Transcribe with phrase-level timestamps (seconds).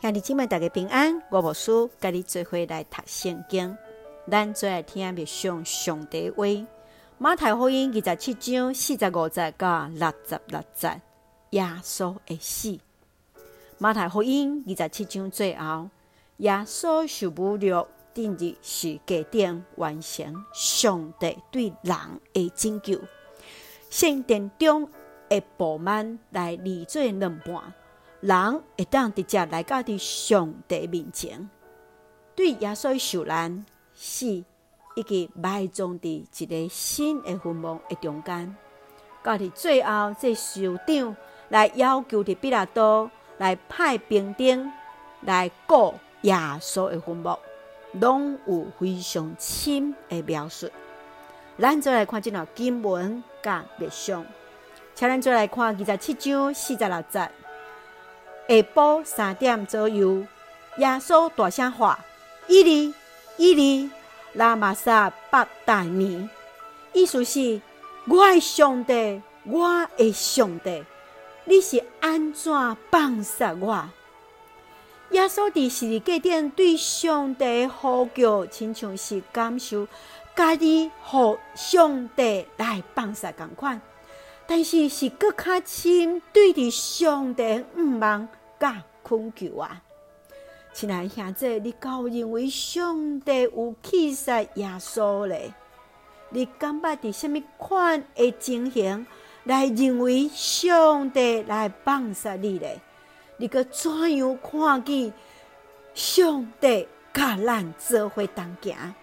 [0.00, 3.76] 兄弟姊妹大家平安，我无事，甲你做伙来读圣经。
[4.30, 6.44] 咱做来听的上上帝话。
[7.18, 11.00] 马太福音二十七章四十五节到六十六节，
[11.50, 12.78] 耶稣会死。
[13.78, 15.90] 马太福音二十七章最后，
[16.36, 17.84] 耶稣受侮辱，
[18.14, 21.96] 定日是加点完成上帝对人
[22.32, 23.00] 的拯救。
[23.90, 24.88] 圣殿中
[25.28, 27.74] 的布幔来离做两半。
[28.20, 31.48] 人会当直接来到伫上帝面前，
[32.34, 34.26] 对耶稣受难死，
[34.96, 38.56] 以及埋葬伫一个新的坟墓的中间。
[39.22, 41.16] 到伫最后，这首长
[41.48, 44.68] 来要求伫比拉多来派兵丁
[45.20, 47.38] 来过耶稣的坟墓，
[47.92, 50.68] 拢有非常深的描述。
[51.56, 54.26] 咱再来看这段经文甲默想，
[54.96, 57.30] 请咱再来看二十七章四十六节。
[58.48, 60.26] 下晡三点左右，
[60.78, 61.98] 耶稣大声话
[62.48, 62.94] ：“伊利，
[63.36, 63.90] 伊利，
[64.32, 66.26] 拉玛撒巴达尼。”
[66.94, 67.60] 意思是
[68.08, 70.82] ：“我的上帝，我的上帝，
[71.44, 72.50] 你是安怎
[72.90, 73.86] 放杀我？”
[75.12, 79.86] 耶稣伫十字架顶对上帝呼叫，亲像是感受
[80.34, 83.78] 家己互上帝来放杀共款，
[84.46, 88.26] 但是是阁较深对伫上帝毋望。
[88.58, 89.82] 甲困求啊！
[90.72, 95.52] 亲爱兄弟，你敢有认为上帝有气杀耶稣咧？
[96.30, 99.06] 你感觉伫什么款的情形
[99.44, 102.80] 来认为上帝来放杀你咧？
[103.38, 105.12] 你阁怎样看见
[105.94, 108.94] 上帝甲咱做伙同行，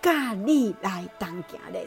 [0.00, 1.86] 甲你来同行咧？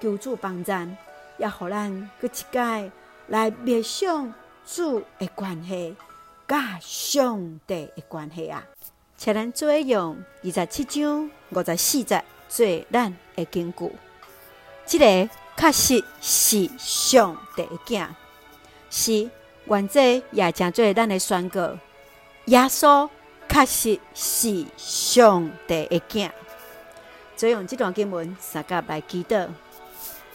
[0.00, 0.96] 求助帮咱，
[1.36, 2.90] 也互咱阁一摆
[3.26, 4.32] 来默想
[4.64, 5.94] 主的关系。
[6.48, 8.64] 甲上帝的关系啊，
[9.18, 13.92] 请咱做用二十七章五十四节做咱的根据。
[14.86, 18.08] 这个确实是上帝的囝，
[18.88, 19.30] 是
[19.66, 20.00] 原则
[20.30, 21.76] 也正做咱的宣告。
[22.46, 23.06] 耶稣
[23.46, 26.30] 确实是上帝的囝。
[27.36, 29.48] 做用这段经文三甲来祈祷，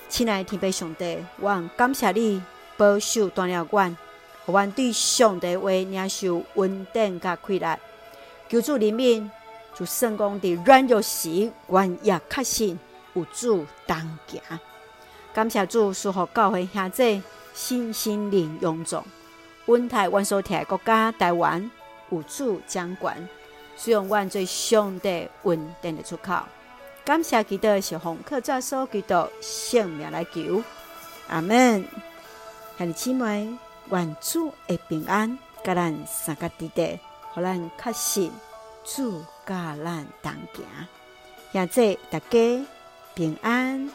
[0.07, 2.43] 亲爱的天父上帝，我感谢你
[2.77, 3.97] 保守断了阮。
[4.45, 7.79] 我愿对上帝话领受稳定甲快乐，
[8.49, 9.29] 求主怜悯，
[9.73, 12.77] 就算讲伫软弱时，阮也确信
[13.13, 14.41] 有主同行。
[15.33, 19.03] 感谢主，赐福教会兄弟信心灵勇壮，
[19.67, 21.71] 稳台湾所在国家台湾
[22.09, 23.27] 有主掌管，
[23.77, 26.35] 使用阮做上帝稳定的出口。
[27.05, 30.61] 感谢基督是奉靠主所基督圣名来求，
[31.29, 31.85] 阿门。
[32.77, 33.57] 兄弟姊妹。
[33.91, 36.99] 愿主的平安，甲咱三个弟弟，
[37.33, 38.31] 互咱确信
[38.83, 40.65] 主甲咱同行，
[41.51, 42.65] 现在大家
[43.13, 43.89] 平安。